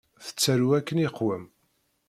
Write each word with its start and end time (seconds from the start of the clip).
Tettaru 0.25 0.67
akken 0.79 1.03
iqwem. 1.07 1.43